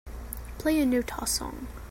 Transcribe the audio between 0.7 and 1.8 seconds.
a Nóta song